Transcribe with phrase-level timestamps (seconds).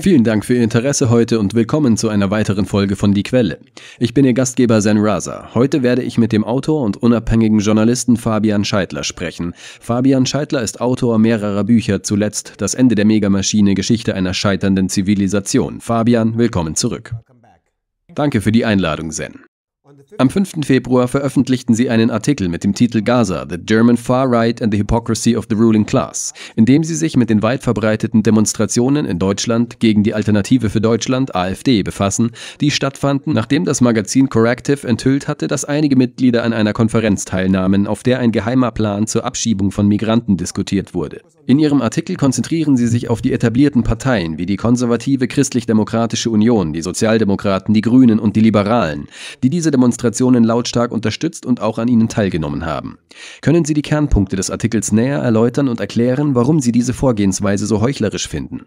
[0.00, 3.60] Vielen Dank für Ihr Interesse heute und willkommen zu einer weiteren Folge von Die Quelle.
[4.00, 5.54] Ich bin Ihr Gastgeber Zen Raza.
[5.54, 9.54] Heute werde ich mit dem Autor und unabhängigen Journalisten Fabian Scheidler sprechen.
[9.80, 15.80] Fabian Scheidler ist Autor mehrerer Bücher, zuletzt Das Ende der Megamaschine, Geschichte einer scheiternden Zivilisation.
[15.80, 17.14] Fabian, willkommen zurück.
[18.12, 19.44] Danke für die Einladung, Zen.
[20.18, 20.64] Am 5.
[20.66, 24.80] Februar veröffentlichten sie einen Artikel mit dem Titel Gaza, The German Far Right and the
[24.80, 29.20] Hypocrisy of the Ruling Class, in dem sie sich mit den weit verbreiteten Demonstrationen in
[29.20, 35.28] Deutschland gegen die Alternative für Deutschland, AfD, befassen, die stattfanden, nachdem das Magazin Corrective enthüllt
[35.28, 39.70] hatte, dass einige Mitglieder an einer Konferenz teilnahmen, auf der ein geheimer Plan zur Abschiebung
[39.70, 41.20] von Migranten diskutiert wurde.
[41.48, 46.72] In ihrem Artikel konzentrieren sie sich auf die etablierten Parteien wie die konservative Christlich-Demokratische Union,
[46.72, 49.06] die Sozialdemokraten, die Grünen und die Liberalen,
[49.44, 52.98] die diese Demonstrationen lautstark unterstützt und auch an ihnen teilgenommen haben.
[53.42, 57.80] Können Sie die Kernpunkte des Artikels näher erläutern und erklären, warum Sie diese Vorgehensweise so
[57.80, 58.66] heuchlerisch finden?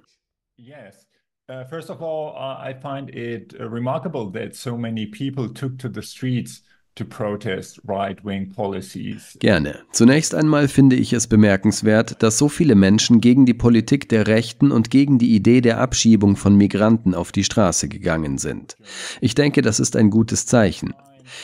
[1.50, 5.80] Uh, first of all, uh, I find it uh, remarkable that so many people took
[5.80, 6.62] to the streets
[9.40, 9.80] Gerne.
[9.92, 14.72] Zunächst einmal finde ich es bemerkenswert, dass so viele Menschen gegen die Politik der Rechten
[14.72, 18.76] und gegen die Idee der Abschiebung von Migranten auf die Straße gegangen sind.
[19.22, 20.94] Ich denke, das ist ein gutes Zeichen.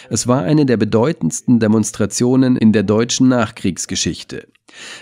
[0.10, 4.48] Es war eine der bedeutendsten Demonstrationen in der deutschen Nachkriegsgeschichte.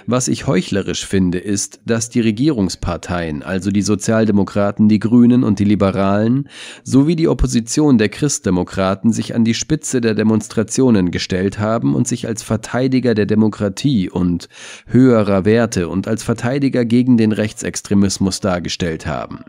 [0.05, 5.65] Was ich heuchlerisch finde, ist, dass die Regierungsparteien, also die Sozialdemokraten, die Grünen und die
[5.65, 6.49] Liberalen,
[6.83, 12.27] sowie die Opposition der Christdemokraten sich an die Spitze der Demonstrationen gestellt haben und sich
[12.27, 14.49] als Verteidiger der Demokratie und
[14.87, 19.39] höherer Werte und als Verteidiger gegen den Rechtsextremismus dargestellt haben.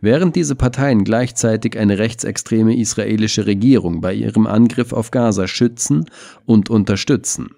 [0.00, 6.04] Während diese Parteien gleichzeitig eine rechtsextreme israelische Regierung bei ihrem Angriff auf Gaza schützen
[6.46, 7.50] und unterstützen.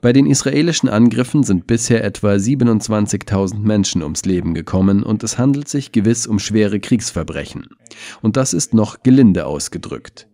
[0.00, 5.68] Bei den israelischen Angriffen sind bisher etwa 27.000 Menschen ums Leben gekommen und es handelt
[5.68, 7.66] sich gewiss um schwere Kriegsverbrechen.
[8.22, 10.28] Und das ist noch gelinde ausgedrückt.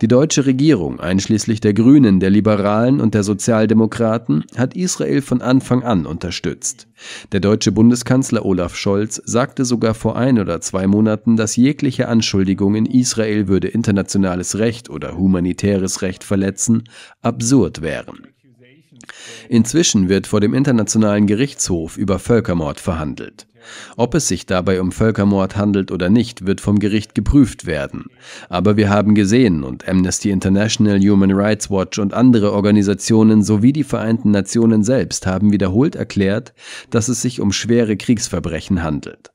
[0.00, 5.82] Die deutsche Regierung, einschließlich der Grünen, der Liberalen und der Sozialdemokraten, hat Israel von Anfang
[5.82, 6.88] an unterstützt.
[7.32, 12.74] Der deutsche Bundeskanzler Olaf Scholz sagte sogar vor ein oder zwei Monaten, dass jegliche Anschuldigung
[12.74, 16.84] in Israel würde internationales Recht oder humanitäres Recht verletzen,
[17.20, 18.26] absurd wären.
[19.48, 23.46] Inzwischen wird vor dem Internationalen Gerichtshof über Völkermord verhandelt.
[23.96, 28.06] Ob es sich dabei um Völkermord handelt oder nicht, wird vom Gericht geprüft werden.
[28.48, 33.84] Aber wir haben gesehen, und Amnesty International, Human Rights Watch und andere Organisationen sowie die
[33.84, 36.54] Vereinten Nationen selbst haben wiederholt erklärt,
[36.90, 39.30] dass es sich um schwere Kriegsverbrechen handelt.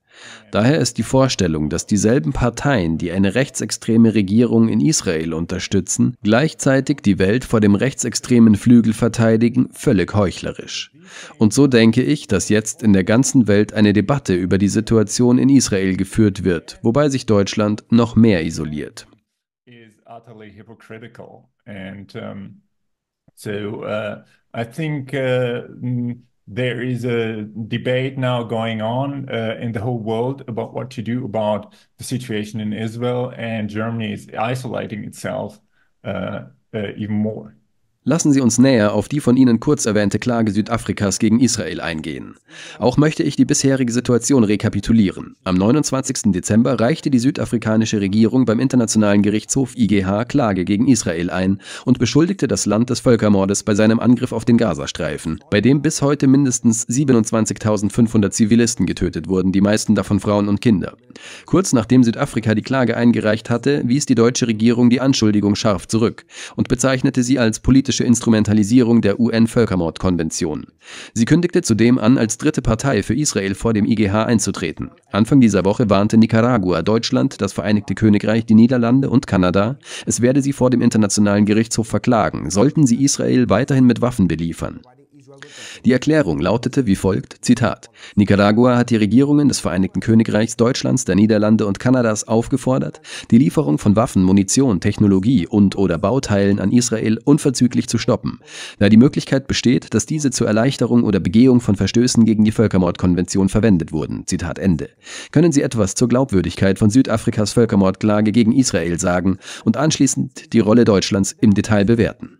[0.51, 7.01] Daher ist die Vorstellung, dass dieselben Parteien, die eine rechtsextreme Regierung in Israel unterstützen, gleichzeitig
[7.01, 10.91] die Welt vor dem rechtsextremen Flügel verteidigen, völlig heuchlerisch.
[11.37, 15.37] Und so denke ich, dass jetzt in der ganzen Welt eine Debatte über die Situation
[15.37, 19.07] in Israel geführt wird, wobei sich Deutschland noch mehr isoliert.
[23.35, 25.67] So uh, I think uh,
[26.47, 31.01] there is a debate now going on uh, in the whole world about what to
[31.01, 35.59] do about the situation in Israel, and Germany is isolating itself
[36.03, 37.57] uh, uh, even more.
[38.07, 42.35] Lassen Sie uns näher auf die von Ihnen kurz erwähnte Klage Südafrikas gegen Israel eingehen.
[42.77, 45.35] Auch möchte ich die bisherige Situation rekapitulieren.
[45.43, 46.31] Am 29.
[46.31, 52.47] Dezember reichte die südafrikanische Regierung beim Internationalen Gerichtshof IGH Klage gegen Israel ein und beschuldigte
[52.47, 56.87] das Land des Völkermordes bei seinem Angriff auf den Gazastreifen, bei dem bis heute mindestens
[56.87, 60.95] 27.500 Zivilisten getötet wurden, die meisten davon Frauen und Kinder.
[61.47, 66.25] Kurz nachdem Südafrika die Klage eingereicht hatte, wies die deutsche Regierung die Anschuldigung scharf zurück
[66.55, 70.67] und bezeichnete sie als politische politische Instrumentalisierung der UN-Völkermordkonvention.
[71.13, 74.91] Sie kündigte zudem an, als dritte Partei für Israel vor dem IGH einzutreten.
[75.11, 80.41] Anfang dieser Woche warnte Nicaragua, Deutschland, das Vereinigte Königreich, die Niederlande und Kanada, es werde
[80.41, 84.81] sie vor dem Internationalen Gerichtshof verklagen, sollten sie Israel weiterhin mit Waffen beliefern.
[85.83, 91.15] Die Erklärung lautete wie folgt, Zitat, Nicaragua hat die Regierungen des Vereinigten Königreichs Deutschlands, der
[91.15, 93.01] Niederlande und Kanadas aufgefordert,
[93.31, 98.39] die Lieferung von Waffen, Munition, Technologie und oder Bauteilen an Israel unverzüglich zu stoppen,
[98.79, 103.49] da die Möglichkeit besteht, dass diese zur Erleichterung oder Begehung von Verstößen gegen die Völkermordkonvention
[103.49, 104.25] verwendet wurden.
[104.27, 104.89] Zitat Ende.
[105.31, 110.85] Können Sie etwas zur Glaubwürdigkeit von Südafrikas Völkermordklage gegen Israel sagen und anschließend die Rolle
[110.85, 112.37] Deutschlands im Detail bewerten?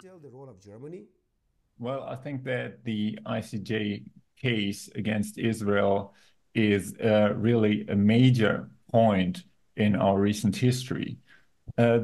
[1.78, 4.06] Well, I think that the ICJ
[4.42, 6.14] case against Israel
[6.54, 9.44] is uh, really a major point
[9.76, 11.18] in our recent history.
[11.78, 12.00] Uh,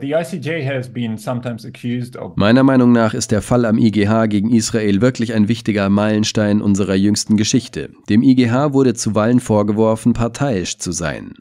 [2.36, 6.96] Meiner Meinung nach ist der Fall am IGH gegen Israel wirklich ein wichtiger Meilenstein unserer
[6.96, 7.92] jüngsten Geschichte.
[8.10, 11.36] Dem IGH wurde zuweilen vorgeworfen, parteiisch zu sein.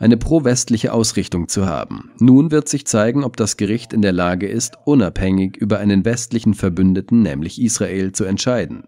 [0.00, 2.10] Eine pro-westliche Ausrichtung zu haben.
[2.18, 6.54] Nun wird sich zeigen, ob das Gericht in der Lage ist, unabhängig über einen westlichen
[6.54, 8.84] Verbündeten, nämlich Israel, zu entscheiden.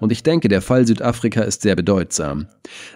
[0.00, 2.46] Und ich denke, der Fall Südafrika ist sehr bedeutsam.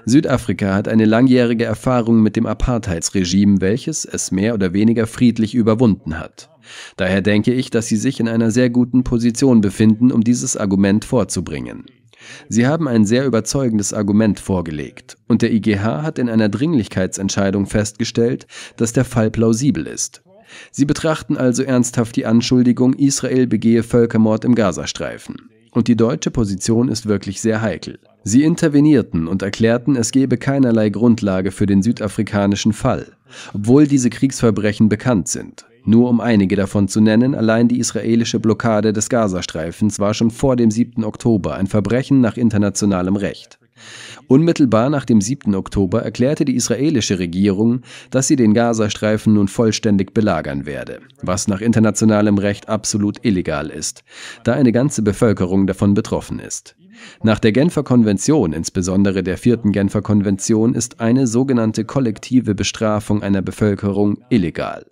[0.06, 6.18] Südafrika hat eine langjährige Erfahrung mit dem Apartheidsregime, welches es mehr oder weniger friedlich überwunden
[6.18, 6.50] hat.
[6.96, 11.04] Daher denke ich, dass sie sich in einer sehr guten Position befinden, um dieses Argument
[11.04, 11.84] vorzubringen.
[12.48, 18.46] Sie haben ein sehr überzeugendes Argument vorgelegt, und der IGH hat in einer Dringlichkeitsentscheidung festgestellt,
[18.76, 20.22] dass der Fall plausibel ist.
[20.70, 25.48] Sie betrachten also ernsthaft die Anschuldigung, Israel begehe Völkermord im Gazastreifen.
[25.70, 27.98] Und die deutsche Position ist wirklich sehr heikel.
[28.24, 33.16] Sie intervenierten und erklärten, es gebe keinerlei Grundlage für den südafrikanischen Fall,
[33.54, 35.64] obwohl diese Kriegsverbrechen bekannt sind.
[35.84, 40.56] Nur um einige davon zu nennen, allein die israelische Blockade des Gazastreifens war schon vor
[40.56, 41.04] dem 7.
[41.04, 43.58] Oktober ein Verbrechen nach internationalem Recht.
[44.28, 45.54] Unmittelbar nach dem 7.
[45.54, 47.80] Oktober erklärte die israelische Regierung,
[48.10, 54.04] dass sie den Gazastreifen nun vollständig belagern werde, was nach internationalem Recht absolut illegal ist,
[54.44, 56.76] da eine ganze Bevölkerung davon betroffen ist.
[57.22, 63.42] Nach der Genfer Konvention, insbesondere der vierten Genfer Konvention, ist eine sogenannte kollektive Bestrafung einer
[63.42, 64.86] Bevölkerung illegal.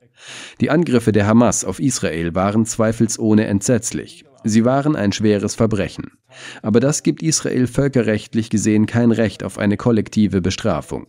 [0.60, 4.24] Die Angriffe der Hamas auf Israel waren zweifelsohne entsetzlich.
[4.44, 6.12] Sie waren ein schweres Verbrechen.
[6.62, 11.06] Aber das gibt Israel völkerrechtlich gesehen kein Recht auf eine kollektive Bestrafung.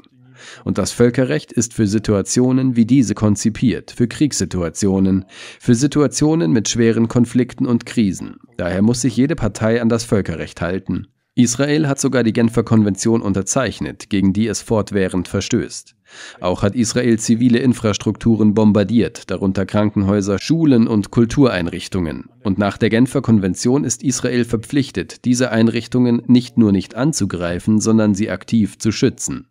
[0.64, 5.26] Und das Völkerrecht ist für Situationen wie diese konzipiert, für Kriegssituationen,
[5.60, 8.38] für Situationen mit schweren Konflikten und Krisen.
[8.58, 11.08] Daher muss sich jede Partei an das Völkerrecht halten.
[11.36, 15.96] Israel hat sogar die Genfer Konvention unterzeichnet, gegen die es fortwährend verstößt.
[16.42, 22.26] Auch hat Israel zivile Infrastrukturen bombardiert, darunter Krankenhäuser, Schulen und Kultureinrichtungen.
[22.44, 28.14] Und nach der Genfer Konvention ist Israel verpflichtet, diese Einrichtungen nicht nur nicht anzugreifen, sondern
[28.14, 29.48] sie aktiv zu schützen.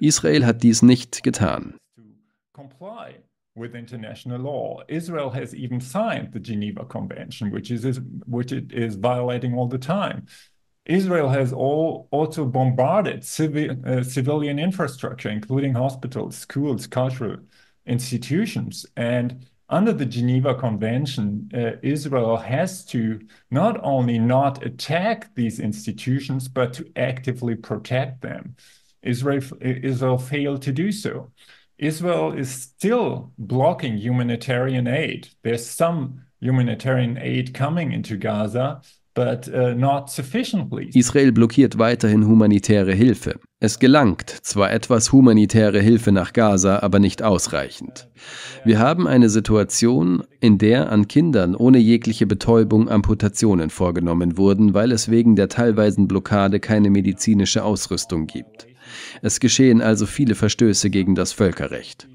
[0.00, 1.74] Israel hat dies nicht getan.
[3.56, 4.80] with international law.
[4.88, 9.78] Israel has even signed the Geneva Convention, which is which it is violating all the
[9.78, 10.26] time.
[10.90, 17.36] Israel has all, also bombarded civil, uh, civilian infrastructure, including hospitals, schools, cultural
[17.86, 18.84] institutions.
[18.96, 23.20] And under the Geneva Convention, uh, Israel has to
[23.52, 28.56] not only not attack these institutions, but to actively protect them.
[29.02, 31.30] Israel, Israel failed to do so.
[31.78, 35.28] Israel is still blocking humanitarian aid.
[35.44, 38.82] There's some humanitarian aid coming into Gaza,
[39.20, 43.38] Uh, Israel blockiert weiterhin humanitäre Hilfe.
[43.60, 48.08] Es gelangt zwar etwas humanitäre Hilfe nach Gaza, aber nicht ausreichend.
[48.64, 54.92] Wir haben eine Situation, in der an Kindern ohne jegliche Betäubung Amputationen vorgenommen wurden, weil
[54.92, 58.66] es wegen der teilweisen Blockade keine medizinische Ausrüstung gibt.
[59.22, 62.08] Es geschehen also viele Verstöße gegen das Völkerrecht.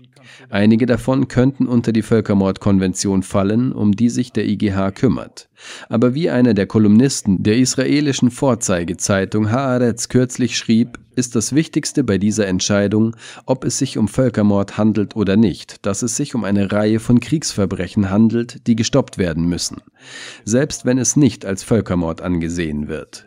[0.49, 5.49] Einige davon könnten unter die Völkermordkonvention fallen, um die sich der IGH kümmert.
[5.89, 12.17] Aber wie einer der Kolumnisten der israelischen Vorzeigezeitung Haaretz kürzlich schrieb, ist das Wichtigste bei
[12.17, 16.71] dieser Entscheidung, ob es sich um Völkermord handelt oder nicht, dass es sich um eine
[16.71, 19.77] Reihe von Kriegsverbrechen handelt, die gestoppt werden müssen,
[20.43, 23.25] selbst wenn es nicht als Völkermord angesehen wird.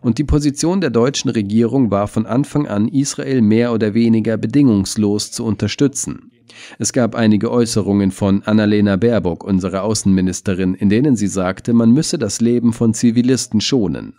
[0.00, 5.30] Und die Position der deutschen Regierung war von Anfang an, Israel mehr oder weniger bedingungslos
[5.30, 6.30] zu unterstützen.
[6.78, 12.18] Es gab einige Äußerungen von Annalena Baerbock, unserer Außenministerin, in denen sie sagte, man müsse
[12.18, 14.14] das Leben von Zivilisten schonen.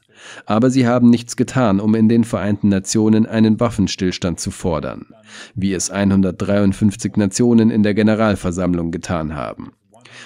[0.46, 5.08] Aber sie haben nichts getan, um in den Vereinten Nationen einen Waffenstillstand zu fordern,
[5.56, 9.72] wie es 153 Nationen in der Generalversammlung getan haben.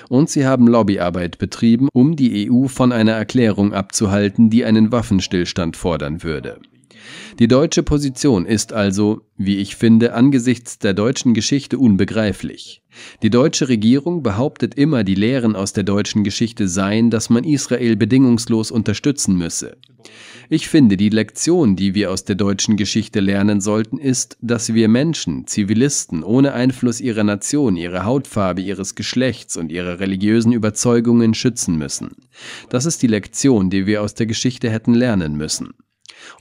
[0.09, 5.77] Und sie haben Lobbyarbeit betrieben, um die EU von einer Erklärung abzuhalten, die einen Waffenstillstand
[5.77, 6.59] fordern würde.
[7.39, 12.81] Die deutsche Position ist also, wie ich finde, angesichts der deutschen Geschichte unbegreiflich.
[13.21, 17.95] Die deutsche Regierung behauptet immer, die Lehren aus der deutschen Geschichte seien, dass man Israel
[17.95, 19.77] bedingungslos unterstützen müsse.
[20.49, 24.87] Ich finde, die Lektion, die wir aus der deutschen Geschichte lernen sollten, ist, dass wir
[24.87, 31.77] Menschen, Zivilisten, ohne Einfluss ihrer Nation, ihrer Hautfarbe, ihres Geschlechts und ihrer religiösen Überzeugungen schützen
[31.77, 32.11] müssen.
[32.69, 35.73] Das ist die Lektion, die wir aus der Geschichte hätten lernen müssen.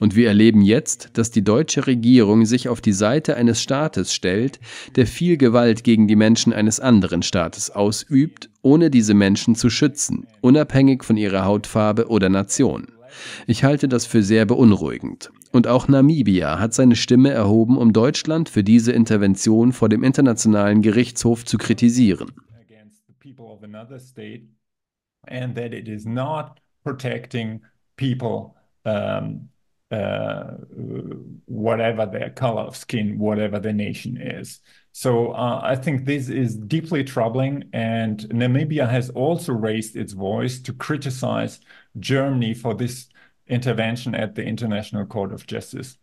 [0.00, 4.60] Und wir erleben jetzt, dass die deutsche Regierung sich auf die Seite eines Staates stellt,
[4.96, 10.26] der viel Gewalt gegen die Menschen eines anderen Staates ausübt, ohne diese Menschen zu schützen,
[10.40, 12.88] unabhängig von ihrer Hautfarbe oder Nation.
[13.46, 15.30] Ich halte das für sehr beunruhigend.
[15.52, 20.82] Und auch Namibia hat seine Stimme erhoben, um Deutschland für diese Intervention vor dem Internationalen
[20.82, 22.32] Gerichtshof zu kritisieren.
[27.96, 28.54] People
[29.90, 30.52] uh,
[31.46, 34.60] whatever their color of skin, whatever the nation is.
[34.92, 40.60] So uh, I think this is deeply troubling, and Namibia has also raised its voice
[40.62, 41.60] to criticize
[41.98, 43.08] Germany for this
[43.46, 45.98] intervention at the International Court of Justice.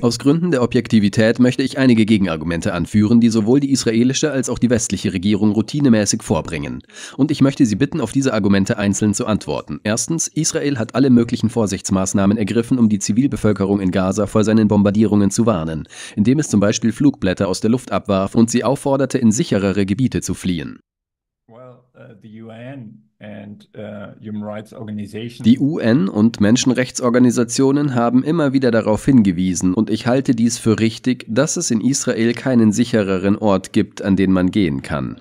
[0.00, 4.58] Aus Gründen der Objektivität möchte ich einige Gegenargumente anführen, die sowohl die israelische als auch
[4.58, 6.82] die westliche Regierung routinemäßig vorbringen.
[7.16, 9.80] Und ich möchte Sie bitten, auf diese Argumente einzeln zu antworten.
[9.84, 15.30] Erstens, Israel hat alle möglichen Vorsichtsmaßnahmen ergriffen, um die Zivilbevölkerung in Gaza vor seinen Bombardierungen
[15.30, 15.86] zu warnen,
[16.16, 20.22] indem es zum Beispiel Flugblätter aus der Luft abwarf und sie aufforderte, in sicherere Gebiete
[20.22, 20.80] zu fliehen.
[21.46, 23.07] Well, uh, the UN
[25.44, 31.26] die UN und Menschenrechtsorganisationen haben immer wieder darauf hingewiesen, und ich halte dies für richtig,
[31.28, 35.20] dass es in Israel keinen sichereren Ort gibt, an den man gehen kann.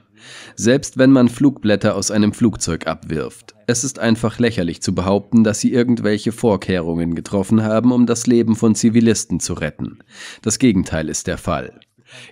[0.56, 3.56] Selbst wenn man Flugblätter aus einem Flugzeug abwirft.
[3.66, 8.56] Es ist einfach lächerlich zu behaupten, dass sie irgendwelche Vorkehrungen getroffen haben, um das Leben
[8.56, 10.00] von Zivilisten zu retten.
[10.42, 11.80] Das Gegenteil ist der Fall.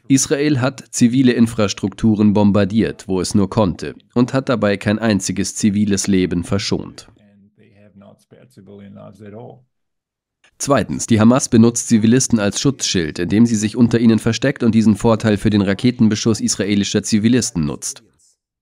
[0.07, 6.07] Israel hat zivile Infrastrukturen bombardiert, wo es nur konnte, und hat dabei kein einziges ziviles
[6.07, 7.07] Leben verschont.
[10.57, 14.95] Zweitens, die Hamas benutzt Zivilisten als Schutzschild, indem sie sich unter ihnen versteckt und diesen
[14.95, 18.03] Vorteil für den Raketenbeschuss israelischer Zivilisten nutzt.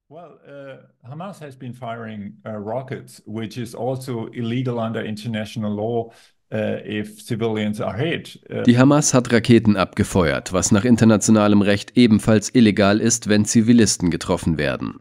[0.10, 0.78] Uh,
[1.08, 6.12] Hamas has been firing uh, rockets, which is also illegal under international law.
[6.54, 13.46] Äh, äh, Die Hamas hat Raketen abgefeuert, was nach internationalem Recht ebenfalls illegal ist, wenn
[13.46, 15.00] Zivilisten getroffen werden.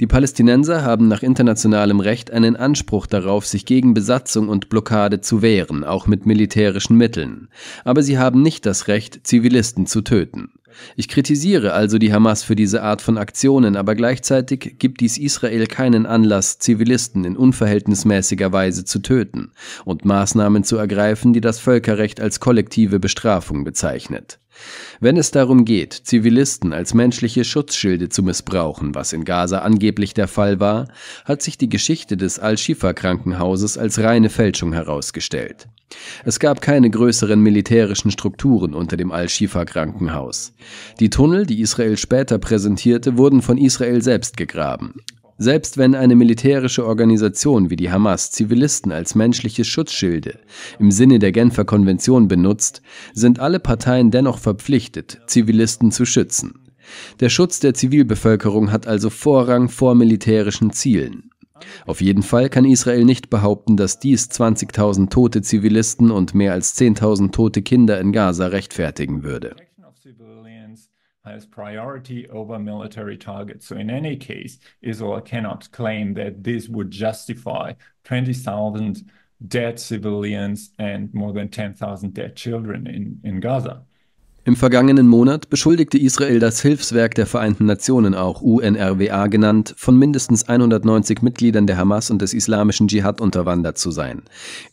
[0.00, 5.42] Die Palästinenser haben nach internationalem Recht einen Anspruch darauf, sich gegen Besatzung und Blockade zu
[5.42, 7.48] wehren, auch mit militärischen Mitteln.
[7.84, 10.52] Aber sie haben nicht das Recht, Zivilisten zu töten.
[10.96, 15.66] Ich kritisiere also die Hamas für diese Art von Aktionen, aber gleichzeitig gibt dies Israel
[15.66, 19.52] keinen Anlass, Zivilisten in unverhältnismäßiger Weise zu töten
[19.84, 24.38] und Maßnahmen zu ergreifen, die das Völkerrecht als kollektive Bestrafung bezeichnet.
[25.00, 30.28] Wenn es darum geht, Zivilisten als menschliche Schutzschilde zu missbrauchen, was in Gaza angeblich der
[30.28, 30.88] Fall war,
[31.24, 35.68] hat sich die Geschichte des Al-Shifa-Krankenhauses als reine Fälschung herausgestellt.
[36.24, 40.52] Es gab keine größeren militärischen Strukturen unter dem Al-Shifa-Krankenhaus.
[41.00, 44.94] Die Tunnel, die Israel später präsentierte, wurden von Israel selbst gegraben.
[45.38, 50.38] Selbst wenn eine militärische Organisation wie die Hamas Zivilisten als menschliche Schutzschilde
[50.78, 52.82] im Sinne der Genfer Konvention benutzt,
[53.14, 56.60] sind alle Parteien dennoch verpflichtet, Zivilisten zu schützen.
[57.18, 61.30] Der Schutz der Zivilbevölkerung hat also Vorrang vor militärischen Zielen.
[61.86, 66.78] Auf jeden Fall kann Israel nicht behaupten, dass dies 20.000 tote Zivilisten und mehr als
[66.78, 69.56] 10.000 tote Kinder in Gaza rechtfertigen würde
[71.24, 73.66] has priority over military targets.
[73.66, 77.72] So in any case, Israel cannot claim that this would justify
[78.04, 79.10] 20,000
[79.48, 83.84] dead civilians and more than 10,000 dead children in, in Gaza.
[84.46, 90.46] Im vergangenen Monat beschuldigte Israel das Hilfswerk der Vereinten Nationen, auch UNRWA genannt, von mindestens
[90.46, 94.20] 190 Mitgliedern der Hamas und des islamischen Dschihad unterwandert zu sein.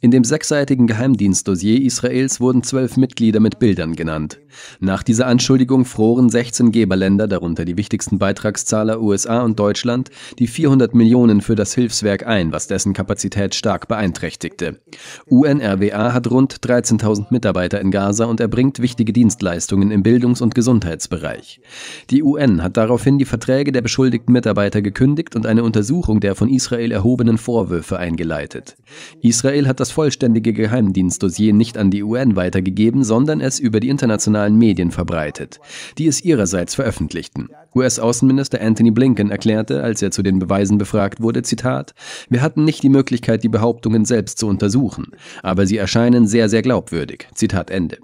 [0.01, 4.41] In dem sechsseitigen Geheimdienstdossier Israels wurden zwölf Mitglieder mit Bildern genannt.
[4.81, 10.93] Nach dieser Anschuldigung froren 16 Geberländer, darunter die wichtigsten Beitragszahler USA und Deutschland, die 400
[10.93, 14.81] Millionen für das Hilfswerk ein, was dessen Kapazität stark beeinträchtigte.
[15.27, 20.55] UNRWA hat rund 13.000 Mitarbeiter in Gaza und erbringt wichtige Dienstleistungen Dienstleistungen im Bildungs- und
[20.55, 21.61] Gesundheitsbereich.
[22.09, 26.49] Die UN hat daraufhin die Verträge der beschuldigten Mitarbeiter gekündigt und eine Untersuchung der von
[26.49, 28.75] Israel erhobenen Vorwürfe eingeleitet.
[29.21, 34.57] Israel hat das vollständige Geheimdienstdossier nicht an die UN weitergegeben, sondern es über die internationalen
[34.57, 35.59] Medien verbreitet,
[35.99, 37.49] die es ihrerseits veröffentlichten.
[37.75, 41.93] US-Außenminister Anthony Blinken erklärte, als er zu den Beweisen befragt wurde, Zitat,
[42.29, 45.11] wir hatten nicht die Möglichkeit, die Behauptungen selbst zu untersuchen,
[45.43, 47.27] aber sie erscheinen sehr, sehr glaubwürdig.
[47.35, 47.99] Zitat Ende.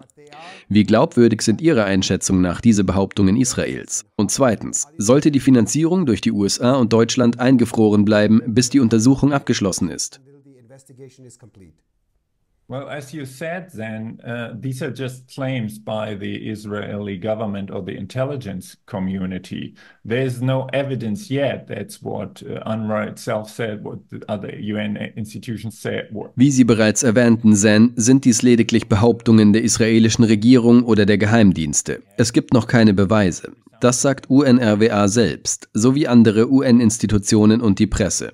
[0.69, 4.05] Wie glaubwürdig sind Ihrer Einschätzung nach diese Behauptungen Israels?
[4.15, 9.33] Und zweitens, sollte die Finanzierung durch die USA und Deutschland eingefroren bleiben, bis die Untersuchung
[9.33, 10.19] abgeschlossen ist?
[12.69, 17.81] Well, as you said, then uh, these are just claims by the Israeli government or
[17.81, 19.73] the intelligence community.
[20.03, 21.67] There's no evidence yet.
[21.67, 26.09] That's what uh, UNRWA itself said, what the other UN institutions said.
[26.35, 32.03] Wie Sie bereits erwähnten, Zen, sind dies lediglich Behauptungen der israelischen Regierung oder der Geheimdienste.
[32.17, 33.53] Es gibt noch keine Beweise.
[33.79, 38.33] Das sagt UNRWA selbst, sowie andere UN-Institutionen und die Presse.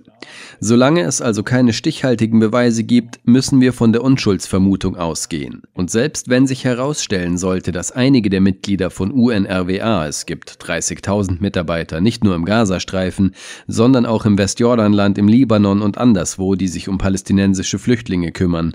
[0.62, 5.64] Solange es also keine stichhaltigen Beweise gibt, müssen wir von der Unschuldsvermutung ausgehen.
[5.74, 11.42] Und selbst wenn sich herausstellen sollte, dass einige der Mitglieder von UNRWA, es gibt 30.000
[11.42, 13.36] Mitarbeiter, nicht nur im Gazastreifen,
[13.68, 18.72] sondern auch im Westjordanland, im Libanon und anderswo, die sich um palästinensische Flüchtlinge kümmern,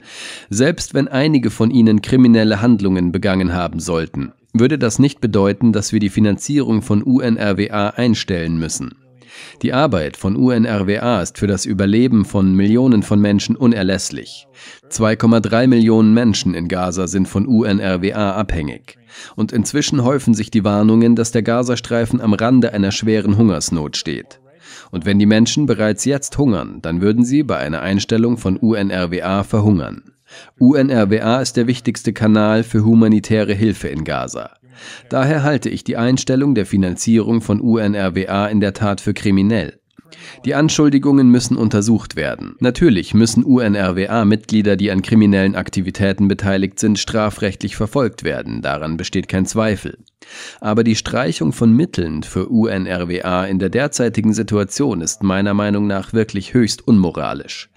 [0.50, 5.92] selbst wenn einige von ihnen kriminelle Handlungen begangen haben sollten, würde das nicht bedeuten, dass
[5.92, 8.94] wir die Finanzierung von UNRWA einstellen müssen.
[9.62, 14.46] Die Arbeit von UNRWA ist für das Überleben von Millionen von Menschen unerlässlich.
[14.90, 18.98] 2,3 Millionen Menschen in Gaza sind von UNRWA abhängig.
[19.36, 24.40] Und inzwischen häufen sich die Warnungen, dass der Gazastreifen am Rande einer schweren Hungersnot steht.
[24.90, 29.44] Und wenn die Menschen bereits jetzt hungern, dann würden sie bei einer Einstellung von UNRWA
[29.44, 30.02] verhungern.
[30.58, 34.50] UNRWA ist der wichtigste Kanal für humanitäre Hilfe in Gaza.
[35.08, 39.77] Daher halte ich die Einstellung der Finanzierung von UNRWA in der Tat für kriminell.
[40.44, 42.56] Die Anschuldigungen müssen untersucht werden.
[42.60, 48.62] Natürlich müssen UNRWA-Mitglieder, die an kriminellen Aktivitäten beteiligt sind, strafrechtlich verfolgt werden.
[48.62, 49.98] Daran besteht kein Zweifel.
[50.60, 56.12] Aber die Streichung von Mitteln für UNRWA in der derzeitigen Situation ist meiner Meinung nach
[56.12, 57.70] wirklich höchst unmoralisch.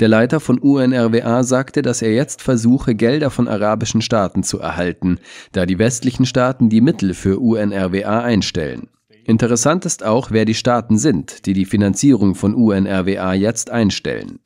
[0.00, 5.18] Der Leiter von UNRWA sagte, dass er jetzt versuche, Gelder von arabischen Staaten zu erhalten,
[5.52, 8.88] da die westlichen Staaten die Mittel für UNRWA einstellen.
[9.28, 14.38] Interessant ist auch, wer die Staaten sind, die die Finanzierung von UNRWA jetzt einstellen.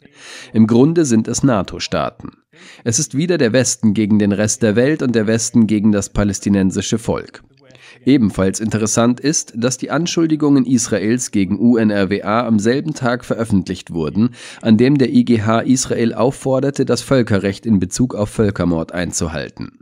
[0.53, 2.33] Im Grunde sind es NATO-Staaten.
[2.83, 6.11] Es ist wieder der Westen gegen den Rest der Welt und der Westen gegen das
[6.11, 7.45] palästinensische Volk.
[8.05, 14.31] Ebenfalls interessant ist, dass die Anschuldigungen Israels gegen UNRWA am selben Tag veröffentlicht wurden,
[14.63, 19.79] an dem der IGH Israel aufforderte, das Völkerrecht in Bezug auf Völkermord einzuhalten.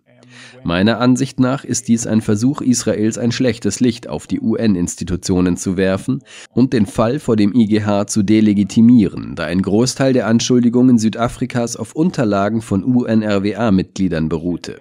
[0.64, 5.76] Meiner Ansicht nach ist dies ein Versuch Israels, ein schlechtes Licht auf die UN-Institutionen zu
[5.76, 11.76] werfen und den Fall vor dem IGH zu delegitimieren, da ein Großteil der Anschuldigungen Südafrikas
[11.76, 14.80] auf Unterlagen von UNRWA-Mitgliedern beruhte.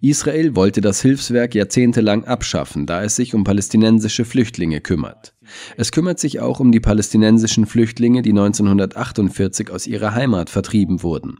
[0.00, 5.34] Israel wollte das Hilfswerk jahrzehntelang abschaffen, da es sich um palästinensische Flüchtlinge kümmert.
[5.76, 11.38] Es kümmert sich auch um die palästinensischen Flüchtlinge, die 1948 aus ihrer Heimat vertrieben wurden.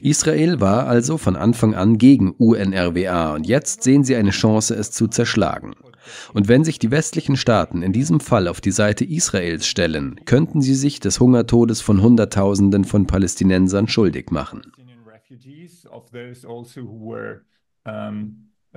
[0.00, 4.90] Israel war also von Anfang an gegen UNRWA und jetzt sehen sie eine Chance, es
[4.90, 5.74] zu zerschlagen.
[6.32, 10.62] Und wenn sich die westlichen Staaten in diesem Fall auf die Seite Israels stellen, könnten
[10.62, 14.62] sie sich des Hungertodes von Hunderttausenden von Palästinensern schuldig machen.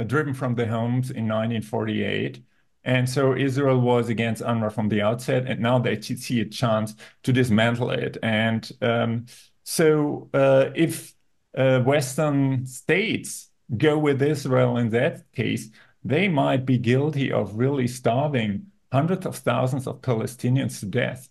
[0.05, 2.43] Driven from their homes in 1948.
[2.85, 6.95] And so Israel was against UNRWA from the outset, and now they see a chance
[7.23, 8.17] to dismantle it.
[8.21, 9.25] And um,
[9.63, 11.13] So uh, if
[11.57, 15.69] uh, Western states go with Israel in that case,
[16.03, 21.29] they might be guilty of really starving hundreds of thousands of Palestinians to death.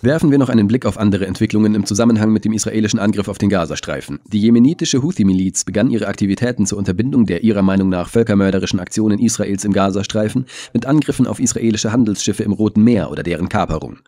[0.00, 3.38] Werfen wir noch einen Blick auf andere Entwicklungen im Zusammenhang mit dem israelischen Angriff auf
[3.38, 4.20] den Gazastreifen.
[4.26, 9.64] Die jemenitische Houthi-Miliz begann ihre Aktivitäten zur Unterbindung der ihrer Meinung nach völkermörderischen Aktionen Israels
[9.64, 13.98] im Gazastreifen mit Angriffen auf israelische Handelsschiffe im Roten Meer oder deren Kaperung.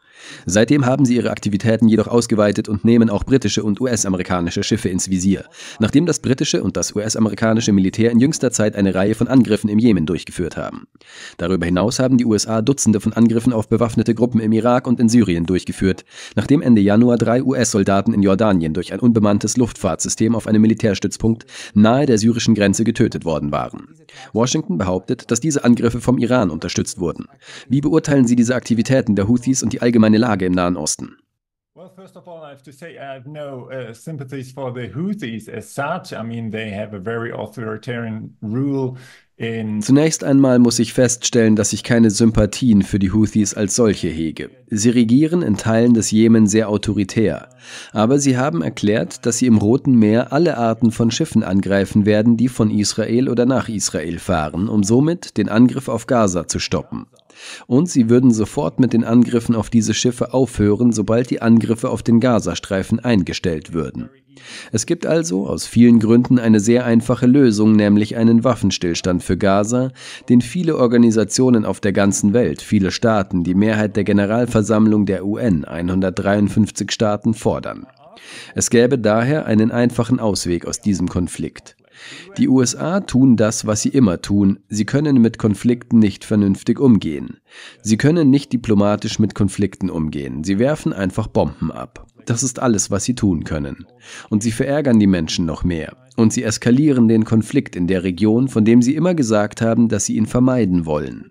[0.46, 5.11] Seitdem haben sie ihre Aktivitäten jedoch ausgeweitet und nehmen auch britische und US-amerikanische Schiffe ins
[5.11, 5.44] Visier,
[5.79, 9.79] nachdem das britische und das US-amerikanische Militär in jüngster Zeit eine Reihe von Angriffen im
[9.79, 10.87] Jemen durchgeführt haben.
[11.37, 15.09] Darüber hinaus haben die USA Dutzende von Angriffen auf bewaffnete Gruppen im Irak und in
[15.09, 15.80] Syrien durchgeführt,
[16.37, 22.07] nachdem Ende Januar drei US-Soldaten in Jordanien durch ein unbemanntes Luftfahrtsystem auf einem Militärstützpunkt nahe
[22.07, 23.88] der syrischen Grenze getötet worden waren.
[24.33, 27.27] Washington behauptet, dass diese Angriffe vom Iran unterstützt wurden.
[27.69, 31.16] Wie beurteilen Sie diese Aktivitäten der Houthis und die allgemeine Lage im Nahen Osten?
[31.75, 31.88] Well,
[39.81, 44.50] Zunächst einmal muss ich feststellen, dass ich keine Sympathien für die Houthis als solche hege.
[44.68, 47.48] Sie regieren in Teilen des Jemen sehr autoritär.
[47.92, 52.37] Aber sie haben erklärt, dass sie im Roten Meer alle Arten von Schiffen angreifen werden,
[52.37, 57.07] die von Israel oder nach Israel fahren, um somit den Angriff auf Gaza zu stoppen.
[57.66, 62.03] Und sie würden sofort mit den Angriffen auf diese Schiffe aufhören, sobald die Angriffe auf
[62.03, 64.11] den Gazastreifen eingestellt würden.
[64.72, 69.90] Es gibt also aus vielen Gründen eine sehr einfache Lösung, nämlich einen Waffenstillstand für Gaza,
[70.29, 75.64] den viele Organisationen auf der ganzen Welt, viele Staaten, die Mehrheit der Generalversammlung der UN,
[75.64, 77.87] 153 Staaten, fordern.
[78.55, 81.76] Es gäbe daher einen einfachen Ausweg aus diesem Konflikt.
[82.38, 84.60] Die USA tun das, was sie immer tun.
[84.68, 87.38] Sie können mit Konflikten nicht vernünftig umgehen.
[87.82, 90.44] Sie können nicht diplomatisch mit Konflikten umgehen.
[90.44, 92.06] Sie werfen einfach Bomben ab.
[92.26, 93.86] Das ist alles, was sie tun können.
[94.28, 95.96] Und sie verärgern die Menschen noch mehr.
[96.16, 100.04] Und sie eskalieren den Konflikt in der Region, von dem sie immer gesagt haben, dass
[100.04, 101.30] sie ihn vermeiden wollen.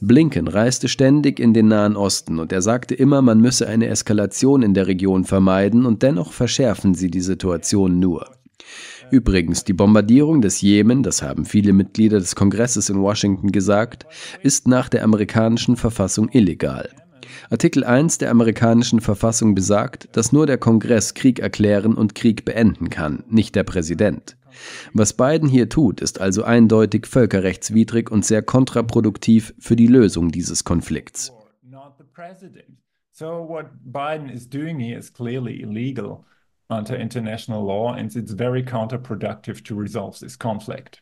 [0.00, 4.62] Blinken reiste ständig in den Nahen Osten und er sagte immer, man müsse eine Eskalation
[4.62, 8.30] in der Region vermeiden und dennoch verschärfen sie die Situation nur.
[9.10, 14.06] Übrigens, die Bombardierung des Jemen, das haben viele Mitglieder des Kongresses in Washington gesagt,
[14.42, 16.90] ist nach der amerikanischen Verfassung illegal.
[17.50, 22.90] Artikel 1 der amerikanischen Verfassung besagt, dass nur der Kongress Krieg erklären und Krieg beenden
[22.90, 24.36] kann, nicht der Präsident.
[24.92, 30.64] Was Biden hier tut, ist also eindeutig völkerrechtswidrig und sehr kontraproduktiv für die Lösung dieses
[30.64, 31.32] Konflikts.
[33.12, 36.24] So what Biden is doing here is clearly illegal
[36.70, 41.00] under international law and it's very counterproductive to resolve this conflict.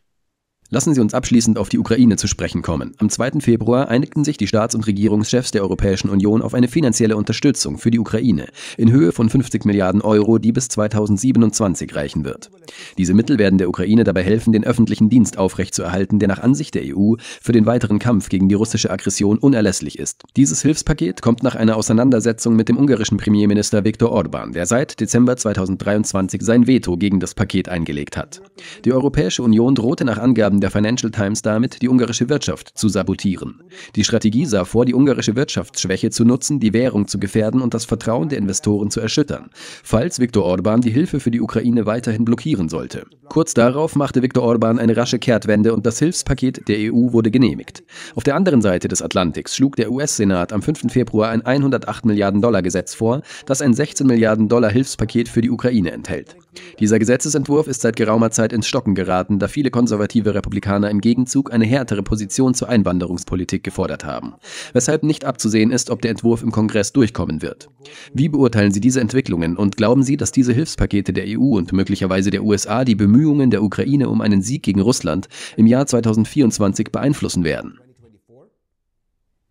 [0.69, 2.93] Lassen Sie uns abschließend auf die Ukraine zu sprechen kommen.
[2.97, 3.39] Am 2.
[3.39, 7.89] Februar einigten sich die Staats- und Regierungschefs der Europäischen Union auf eine finanzielle Unterstützung für
[7.89, 12.51] die Ukraine in Höhe von 50 Milliarden Euro, die bis 2027 reichen wird.
[12.97, 16.83] Diese Mittel werden der Ukraine dabei helfen, den öffentlichen Dienst aufrechtzuerhalten, der nach Ansicht der
[16.85, 20.23] EU für den weiteren Kampf gegen die russische Aggression unerlässlich ist.
[20.35, 25.37] Dieses Hilfspaket kommt nach einer Auseinandersetzung mit dem ungarischen Premierminister Viktor Orban, der seit Dezember
[25.37, 28.41] 2023 sein Veto gegen das Paket eingelegt hat.
[28.83, 32.89] Die Europäische Union drohte nach Angaben Angaben der Financial Times damit, die ungarische Wirtschaft zu
[32.89, 33.61] sabotieren.
[33.95, 37.85] Die Strategie sah vor, die ungarische Wirtschaftsschwäche zu nutzen, die Währung zu gefährden und das
[37.85, 39.49] Vertrauen der Investoren zu erschüttern,
[39.83, 43.05] falls Viktor Orban die Hilfe für die Ukraine weiterhin blockieren sollte.
[43.29, 47.83] Kurz darauf machte Viktor Orban eine rasche Kehrtwende und das Hilfspaket der EU wurde genehmigt.
[48.15, 50.91] Auf der anderen Seite des Atlantiks schlug der US-Senat am 5.
[50.91, 55.51] Februar ein 108 Milliarden Dollar Gesetz vor, das ein 16 Milliarden Dollar Hilfspaket für die
[55.51, 56.35] Ukraine enthält.
[56.79, 61.51] Dieser Gesetzesentwurf ist seit geraumer Zeit ins Stocken geraten, da viele konservative Republikaner im Gegenzug
[61.51, 64.35] eine härtere Position zur Einwanderungspolitik gefordert haben,
[64.73, 67.69] weshalb nicht abzusehen ist, ob der Entwurf im Kongress durchkommen wird.
[68.13, 72.31] Wie beurteilen Sie diese Entwicklungen und glauben Sie, dass diese Hilfspakete der EU und möglicherweise
[72.31, 77.43] der USA die Bemühungen der Ukraine um einen Sieg gegen Russland im Jahr 2024 beeinflussen
[77.43, 77.79] werden?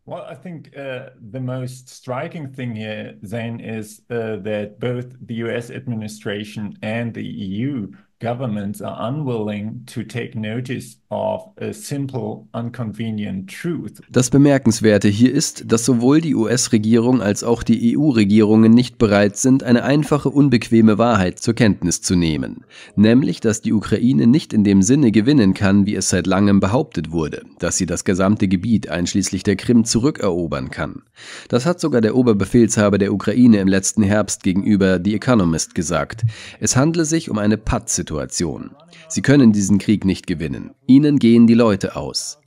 [0.06, 5.34] Well, I think uh, the most striking thing here, then, is uh, that both the
[5.46, 13.50] US administration and the EU governments are unwilling to take notice of a simple, inconvenient
[13.50, 14.00] truth.
[14.10, 19.62] Das Bemerkenswerte hier ist, dass sowohl die US-Regierung als auch die EU-Regierungen nicht bereit sind,
[19.62, 22.64] eine einfache, unbequeme Wahrheit zur Kenntnis zu nehmen,
[22.96, 27.12] nämlich, dass die Ukraine nicht in dem Sinne gewinnen kann, wie es seit langem behauptet
[27.12, 31.02] wurde, dass sie das gesamte Gebiet einschließlich der Krim zurückerobern kann.
[31.48, 36.22] Das hat sogar der Oberbefehlshaber der Ukraine im letzten Herbst gegenüber The Economist gesagt.
[36.60, 38.70] Es handle sich um eine Pattsituation Situation.
[39.08, 40.70] Sie können diesen Krieg nicht gewinnen.
[40.86, 42.38] Ihnen gehen die Leute aus.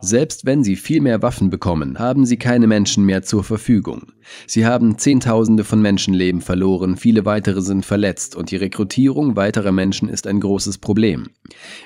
[0.00, 4.12] Selbst wenn sie viel mehr Waffen bekommen, haben sie keine Menschen mehr zur Verfügung.
[4.46, 10.08] Sie haben Zehntausende von Menschenleben verloren, viele weitere sind verletzt und die Rekrutierung weiterer Menschen
[10.08, 11.28] ist ein großes Problem.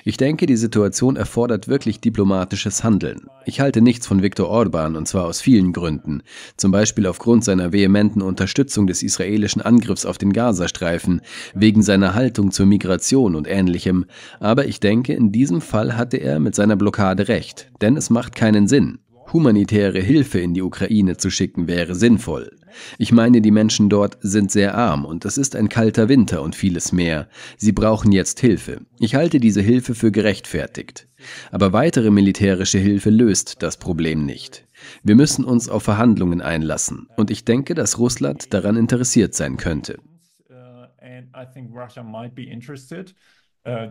[0.03, 3.27] Ich denke, die Situation erfordert wirklich diplomatisches Handeln.
[3.45, 6.23] Ich halte nichts von Viktor Orban und zwar aus vielen Gründen.
[6.57, 11.21] Zum Beispiel aufgrund seiner vehementen Unterstützung des israelischen Angriffs auf den Gazastreifen,
[11.53, 14.05] wegen seiner Haltung zur Migration und ähnlichem.
[14.39, 18.35] Aber ich denke, in diesem Fall hatte er mit seiner Blockade recht, denn es macht
[18.35, 18.99] keinen Sinn.
[19.31, 22.51] Humanitäre Hilfe in die Ukraine zu schicken wäre sinnvoll.
[22.97, 26.55] Ich meine, die Menschen dort sind sehr arm und es ist ein kalter Winter und
[26.55, 27.27] vieles mehr.
[27.57, 28.81] Sie brauchen jetzt Hilfe.
[28.99, 31.07] Ich halte diese Hilfe für gerechtfertigt.
[31.51, 34.65] Aber weitere militärische Hilfe löst das Problem nicht.
[35.03, 39.99] Wir müssen uns auf Verhandlungen einlassen und ich denke, dass Russland daran interessiert sein könnte.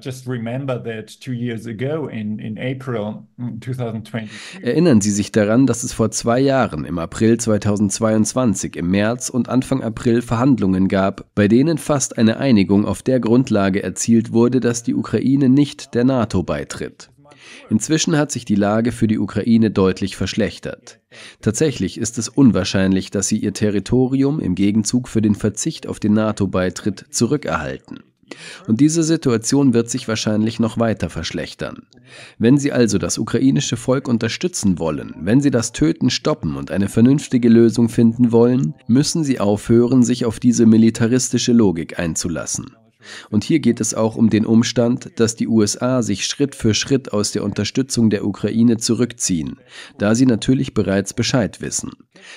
[0.01, 3.27] Just remember that two years ago in, in April
[3.61, 4.31] 2020.
[4.63, 9.49] Erinnern Sie sich daran, dass es vor zwei Jahren, im April 2022, im März und
[9.49, 14.83] Anfang April Verhandlungen gab, bei denen fast eine Einigung auf der Grundlage erzielt wurde, dass
[14.83, 17.11] die Ukraine nicht der NATO beitritt.
[17.71, 21.01] Inzwischen hat sich die Lage für die Ukraine deutlich verschlechtert.
[21.43, 26.15] Tatsächlich ist es unwahrscheinlich, dass sie ihr Territorium im Gegenzug für den Verzicht auf den
[26.15, 28.01] NATO-Beitritt zurückerhalten.
[28.67, 31.83] Und diese Situation wird sich wahrscheinlich noch weiter verschlechtern.
[32.39, 36.89] Wenn Sie also das ukrainische Volk unterstützen wollen, wenn Sie das Töten stoppen und eine
[36.89, 42.77] vernünftige Lösung finden wollen, müssen Sie aufhören, sich auf diese militaristische Logik einzulassen.
[43.31, 47.13] Und hier geht es auch um den Umstand, dass die USA sich Schritt für Schritt
[47.13, 49.61] aus der Unterstützung der Ukraine zurückziehen,
[49.99, 51.91] da sie natürlich bereits Bescheid wissen.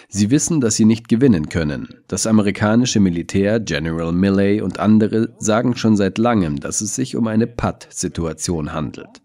[0.09, 1.87] Sie wissen, dass sie nicht gewinnen können.
[2.07, 7.27] Das amerikanische Militär, General Milley und andere sagen schon seit langem, dass es sich um
[7.27, 9.20] eine Patt-Situation handelt.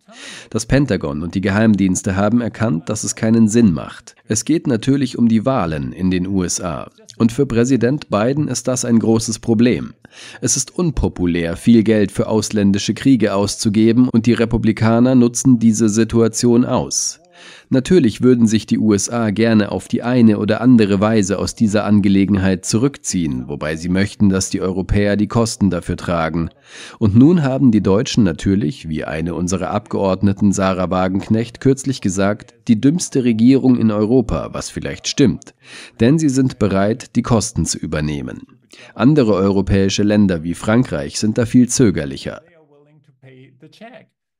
[0.51, 4.15] Das Pentagon und die Geheimdienste haben erkannt, dass es keinen Sinn macht.
[4.29, 6.91] Es geht natürlich um die Wahlen in den USA.
[7.19, 9.95] Und für Präsident Biden ist das ein großes Problem.
[10.41, 16.65] Es ist unpopulär, viel Geld für ausländische Kriege auszugeben, und die Republikaner nutzen diese Situation
[16.65, 17.21] aus.
[17.69, 22.65] Natürlich würden sich die USA gerne auf die eine oder andere Weise aus dieser Angelegenheit
[22.65, 26.51] zurückziehen, wobei sie möchten, dass die Europäer die Kosten dafür tragen.
[26.99, 32.81] Und nun haben die Deutschen natürlich, wie eine unserer Abgeordneten Sarah Wagenknecht kürzlich gesagt, die
[32.81, 35.55] dümmste Regierung in Europa, was vielleicht stimmt,
[36.01, 38.43] denn sie sind bereit, die Kosten zu übernehmen.
[38.95, 42.43] Andere europäische Länder wie Frankreich sind da viel zögerlicher.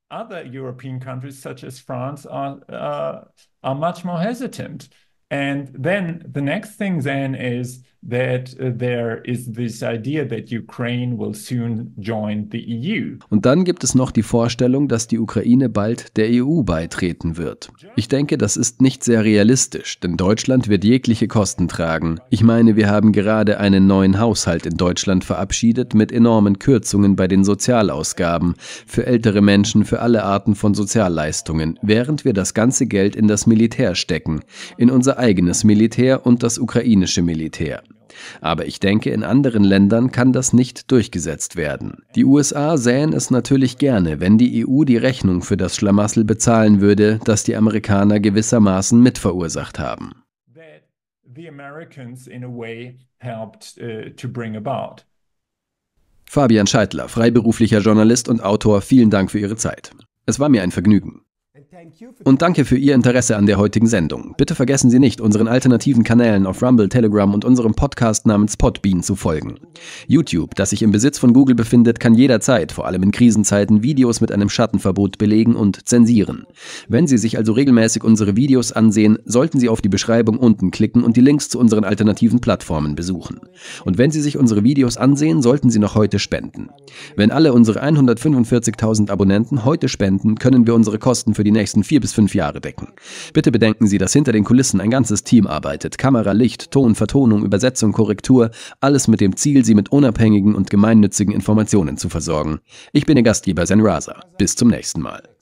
[0.09, 3.21] Other European countries, such as France, are uh,
[3.63, 4.89] are much more hesitant.
[5.29, 11.17] And then the next thing then is that uh, there is this idea that Ukraine
[11.17, 13.17] will soon join the EU.
[13.29, 17.69] Und dann gibt es noch die Vorstellung, dass die Ukraine bald der EU beitreten wird.
[17.95, 22.19] Ich denke, das ist nicht sehr realistisch, denn Deutschland wird jegliche Kosten tragen.
[22.29, 27.27] Ich meine, wir haben gerade einen neuen Haushalt in Deutschland verabschiedet mit enormen Kürzungen bei
[27.27, 28.55] den Sozialausgaben
[28.85, 33.47] für ältere Menschen, für alle Arten von Sozialleistungen, während wir das ganze Geld in das
[33.47, 34.41] Militär stecken,
[34.77, 37.83] in unser eigenes Militär und das ukrainische Militär.
[38.41, 42.03] Aber ich denke, in anderen Ländern kann das nicht durchgesetzt werden.
[42.15, 46.81] Die USA sähen es natürlich gerne, wenn die EU die Rechnung für das Schlamassel bezahlen
[46.81, 50.23] würde, das die Amerikaner gewissermaßen mitverursacht haben.
[53.19, 54.11] Uh,
[56.29, 59.91] Fabian Scheidler, freiberuflicher Journalist und Autor, vielen Dank für Ihre Zeit.
[60.25, 61.21] Es war mir ein Vergnügen.
[62.23, 64.33] Und danke für Ihr Interesse an der heutigen Sendung.
[64.37, 69.03] Bitte vergessen Sie nicht, unseren alternativen Kanälen auf Rumble, Telegram und unserem Podcast namens Podbean
[69.03, 69.59] zu folgen.
[70.07, 74.21] YouTube, das sich im Besitz von Google befindet, kann jederzeit, vor allem in Krisenzeiten, Videos
[74.21, 76.47] mit einem Schattenverbot belegen und zensieren.
[76.87, 81.03] Wenn Sie sich also regelmäßig unsere Videos ansehen, sollten Sie auf die Beschreibung unten klicken
[81.03, 83.39] und die Links zu unseren alternativen Plattformen besuchen.
[83.85, 86.69] Und wenn Sie sich unsere Videos ansehen, sollten Sie noch heute spenden.
[87.15, 91.83] Wenn alle unsere 145.000 Abonnenten heute spenden, können wir unsere Kosten für die nächsten nächsten
[91.83, 92.93] vier bis fünf Jahre decken.
[93.33, 95.97] Bitte bedenken Sie, dass hinter den Kulissen ein ganzes Team arbeitet.
[95.97, 101.33] Kamera, Licht, Ton, Vertonung, Übersetzung, Korrektur, alles mit dem Ziel, Sie mit unabhängigen und gemeinnützigen
[101.33, 102.59] Informationen zu versorgen.
[102.93, 104.21] Ich bin Ihr Gastgeber Zen Raza.
[104.37, 105.36] Bis zum nächsten Mal.